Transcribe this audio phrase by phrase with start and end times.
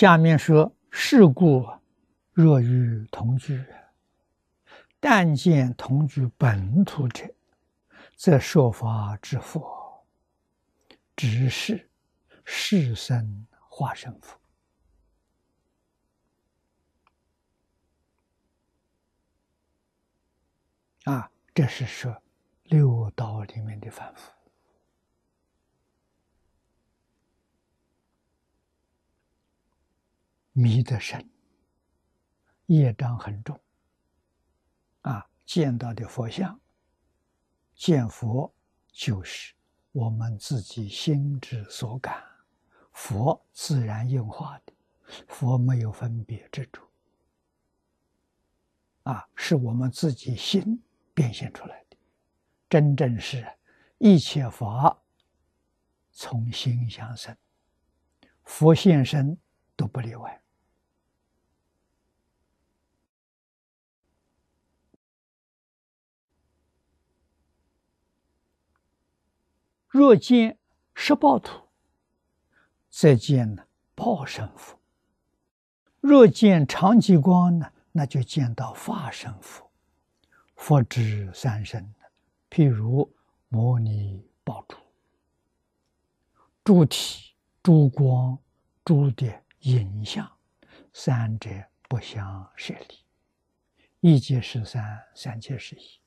[0.00, 1.68] 下面说：“是故
[2.32, 3.62] 若与同居，
[4.98, 7.26] 但见同居本土者，
[8.16, 10.02] 则说法之佛，
[11.14, 11.90] 只是
[12.46, 14.40] 世生化身佛。”
[21.12, 22.22] 啊，这是说
[22.62, 24.32] 六道里面的反复。
[30.60, 31.26] 迷得深，
[32.66, 33.58] 业障很重。
[35.00, 36.60] 啊，见到的佛像，
[37.74, 38.52] 见佛
[38.92, 39.54] 就是
[39.90, 42.22] 我们自己心之所感，
[42.92, 44.72] 佛自然应化的，
[45.28, 46.86] 佛没有分别之处。
[49.04, 50.82] 啊，是我们自己心
[51.14, 51.96] 变现出来的，
[52.68, 53.50] 真正是
[53.96, 55.02] 一切法
[56.12, 57.34] 从心相生，
[58.44, 59.38] 佛现身
[59.74, 60.39] 都不例外。
[69.90, 70.56] 若见
[70.94, 71.66] 十报土，
[72.90, 73.64] 则见呢
[73.96, 74.76] 报身佛；
[76.00, 79.68] 若见长吉光呢，那就见到化身佛。
[80.54, 81.92] 佛之三身，
[82.48, 83.12] 譬如
[83.48, 84.76] 摩尼宝珠，
[86.62, 88.38] 诸体、诸光、
[88.84, 90.30] 诸的影像，
[90.92, 91.50] 三者
[91.88, 96.00] 不相舍离，一即十三，三即十一，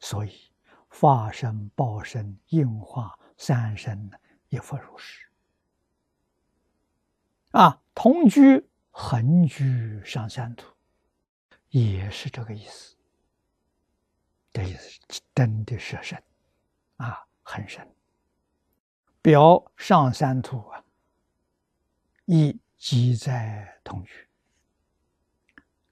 [0.00, 0.51] 所以。
[0.94, 4.10] 化身、报身、应化三身
[4.50, 5.26] 亦复如是。
[7.52, 10.70] 啊，同居、横居上三土，
[11.70, 12.96] 也是这个意思。
[14.52, 15.00] 这意思
[15.34, 16.22] 真的是深，
[16.96, 17.90] 啊，很深。
[19.22, 20.84] 表上三土啊，
[22.26, 24.28] 亦即在同居。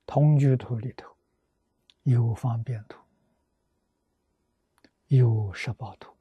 [0.04, 1.08] 同居图里头
[2.02, 3.00] 有方便图。
[5.10, 6.14] 有十报图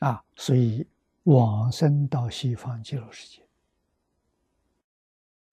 [0.00, 0.84] 啊，所以
[1.22, 3.46] 往生到西方极乐世界，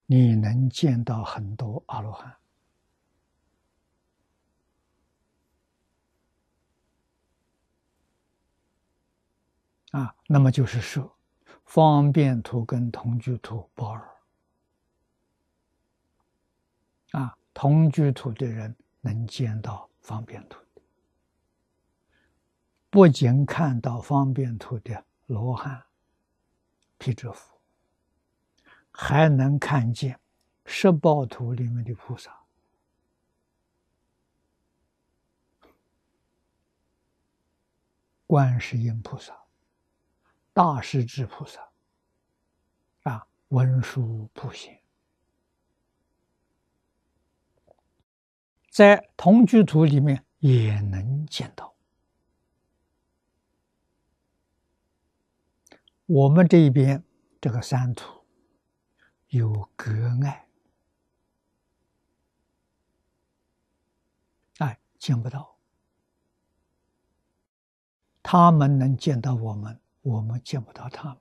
[0.08, 2.36] 你能见到很多阿罗汉
[9.92, 10.16] 啊。
[10.26, 11.16] 那么就是说，
[11.66, 14.18] 方便图跟同居图不二
[17.12, 17.38] 啊。
[17.54, 20.63] 同居图的人能见到方便图。
[22.94, 25.84] 不仅看到方便图的罗汉、
[27.00, 27.60] 毗遮佛，
[28.92, 30.20] 还能看见
[30.68, 32.44] 十报图里面的菩萨，
[38.28, 39.36] 观世音菩萨、
[40.54, 41.68] 大势至菩萨，
[43.02, 44.80] 啊，文殊普贤，
[48.70, 51.73] 在同居图里面也能见到。
[56.06, 57.04] 我们这一边
[57.40, 58.26] 这个山土
[59.28, 59.92] 有隔
[60.24, 60.48] 碍，
[64.58, 65.58] 哎，见不到。
[68.22, 71.20] 他们能见到我们，我们见不到他们。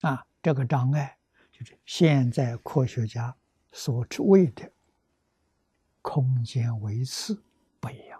[0.00, 1.18] 啊，这个障碍
[1.52, 3.36] 就是现在科学家
[3.70, 4.70] 所谓的
[6.00, 7.42] 空间维次
[7.80, 8.11] 不一样。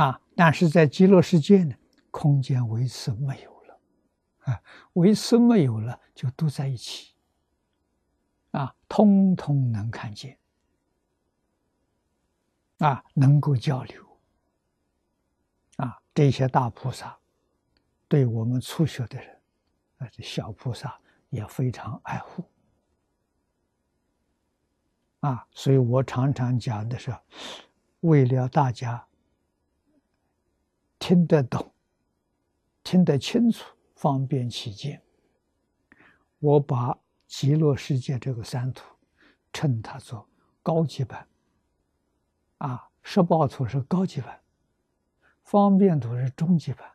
[0.00, 0.18] 啊！
[0.34, 1.76] 但是在极乐世界呢，
[2.10, 3.78] 空间维持没有了，
[4.44, 4.62] 啊，
[4.94, 7.12] 维持没有了，就都在一起，
[8.52, 10.38] 啊，通通能看见，
[12.78, 14.18] 啊，能够交流，
[15.76, 17.18] 啊，这些大菩萨
[18.08, 19.38] 对我们初学的人，
[19.98, 22.42] 啊，这小菩萨也非常爱护，
[25.20, 27.14] 啊，所以我常常讲的是，
[28.00, 29.06] 为了大家。
[31.00, 31.72] 听得懂，
[32.84, 33.64] 听得清楚，
[33.96, 35.02] 方便起见。
[36.38, 36.96] 我把
[37.26, 38.84] 极乐世界这个三图
[39.52, 40.28] 称它做
[40.62, 41.26] 高级版，
[42.58, 44.40] 啊，十报图是高级版，
[45.42, 46.92] 方便图是中级版，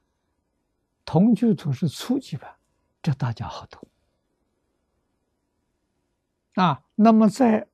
[1.03, 2.55] 同居图是初级版，
[3.01, 3.81] 这大家好懂。
[6.53, 7.67] 啊，那么在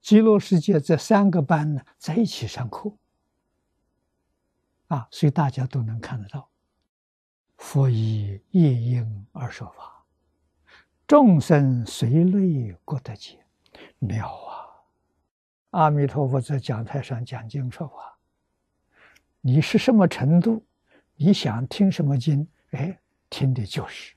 [0.00, 2.92] 极乐世界这三个班呢，在一起上课。
[4.92, 6.50] 啊，所以大家都能看得到，
[7.56, 10.04] 佛以一因而说法，
[11.06, 13.42] 众生随类各得解，
[13.98, 14.68] 妙啊！
[15.70, 18.18] 阿弥陀佛在讲台上讲经说法，
[19.40, 20.62] 你是什么程度，
[21.16, 23.00] 你想听什么经，哎，
[23.30, 24.14] 听的就是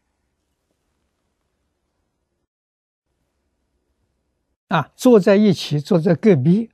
[4.68, 6.69] 啊，坐在一起，坐在隔壁，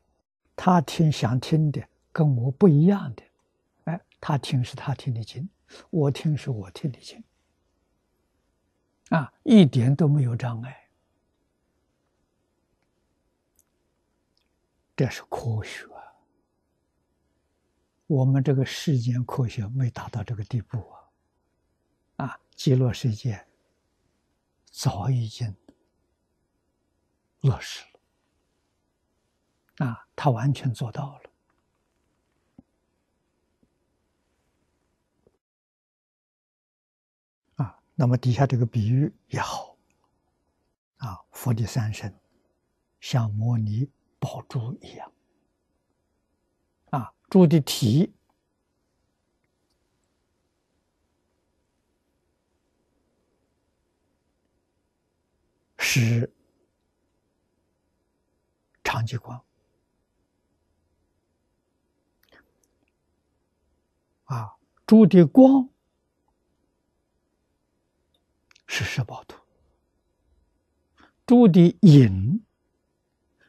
[0.55, 3.21] 他听想听的跟我不一样的，
[4.21, 5.49] 他听是他听得清，
[5.89, 7.21] 我听是我听得清，
[9.09, 10.89] 啊，一点都没有障碍，
[14.95, 15.85] 这是科学。
[18.05, 20.77] 我们这个世间科学没达到这个地步
[22.17, 22.25] 啊！
[22.25, 23.47] 啊，极乐世界
[24.65, 25.55] 早已经
[27.39, 27.85] 落实
[29.77, 31.31] 了，啊，他完全做到了。
[37.63, 39.77] 啊，那么底下这个比喻也好，
[40.97, 42.13] 啊，佛的三身
[42.99, 43.89] 像摩尼
[44.19, 45.11] 宝珠一样。
[46.89, 48.13] 啊珠的体
[55.77, 56.33] 是
[58.83, 59.41] 长极光
[64.25, 64.55] 啊，
[64.85, 65.69] 珠的光
[68.73, 69.37] 是十宝图，
[71.25, 72.41] 朱的隐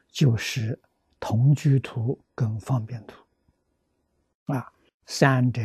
[0.09, 0.77] 就是
[1.17, 3.25] 同居图跟方便图。
[4.53, 4.69] 啊，
[5.05, 5.61] 三者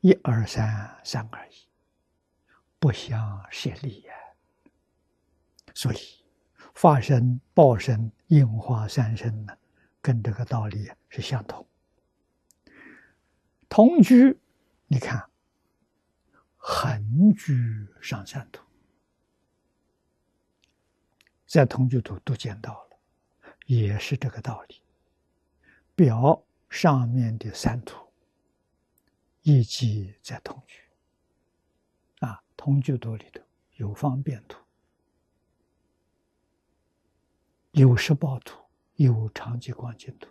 [0.00, 1.54] 一二三，三而已，
[2.78, 4.14] 不相协力呀。
[5.74, 5.98] 所以，
[6.72, 9.58] 化身、报身、应化三身呢，
[10.00, 11.66] 跟这个道理是相同。
[13.68, 14.38] 同居，
[14.86, 15.28] 你看，
[16.56, 18.62] 横居上三图，
[21.50, 22.96] 在同居图都见到了，
[23.66, 24.80] 也是这个道理。
[25.96, 28.06] 表上面的三图。
[29.42, 30.80] 一即在同居，
[32.20, 33.42] 啊，同居图里头
[33.78, 34.62] 有方便图，
[37.72, 38.62] 有十报图，
[38.94, 40.30] 有长期光景图，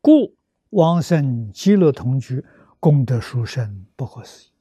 [0.00, 0.36] 故
[0.70, 2.44] 往生极乐同居，
[2.78, 4.57] 功德殊胜，不可思议。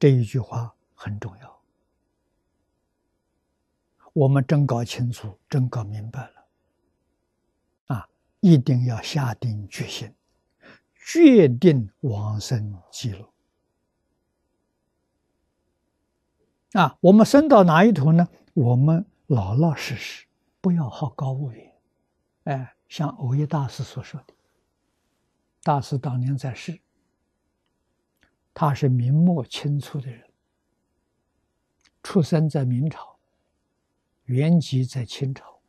[0.00, 1.60] 这一句话很重要，
[4.14, 6.46] 我们真搞清楚，真搞明白了
[7.88, 8.08] 啊。
[8.40, 10.14] 一定要下定决心，
[10.94, 13.30] 决定往生极乐。
[16.72, 18.26] 啊，我们升到哪一途呢？
[18.54, 20.26] 我们老老实实，
[20.62, 21.72] 不要好高骛远。
[22.44, 24.32] 哎，像欧耶大师所说的，
[25.62, 26.80] 大师当年在世，
[28.60, 30.30] 他是明末清初的人，
[32.02, 33.18] 出生在明朝，
[34.24, 35.62] 原籍在清朝。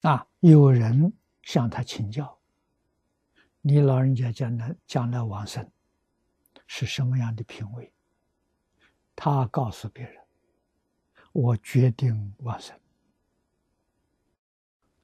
[0.00, 0.26] 啊！
[0.40, 1.12] 有人
[1.42, 2.36] 向他请教
[3.62, 5.70] ：“你老人家将来将来往生
[6.66, 7.92] 是什么样的品位？”
[9.14, 10.20] 他告诉别人
[11.30, 12.76] ：“我决定往生，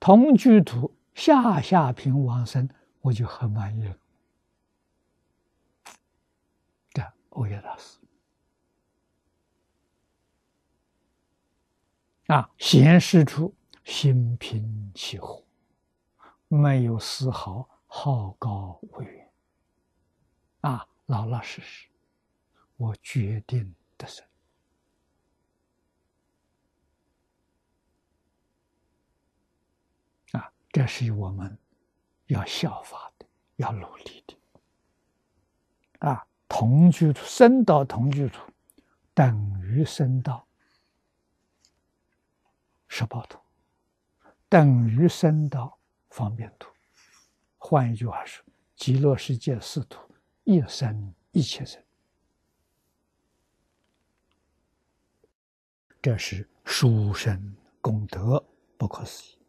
[0.00, 2.68] 同居土下下品往生，
[3.00, 3.96] 我就很满意了。”
[6.90, 7.98] 这欧耶大师
[12.26, 13.54] 啊，显示出。
[13.84, 15.44] 心平气和，
[16.46, 19.28] 没有丝毫好高骛远，
[20.60, 21.88] 啊，老老实实，
[22.76, 24.24] 我决定得生，
[30.30, 31.58] 啊，这是我们
[32.26, 33.26] 要效法的，
[33.56, 34.34] 要努力的，
[36.08, 38.40] 啊，同居处，生到同居处，
[39.12, 40.46] 等于生到
[42.88, 43.38] 十八图。
[44.48, 45.78] 等于生到
[46.10, 46.70] 方便土，
[47.56, 48.44] 换一句话说，
[48.76, 49.98] 极乐世界四土
[50.44, 51.82] 一生一切生，
[56.02, 58.44] 这是殊胜功德
[58.76, 59.41] 不可思议。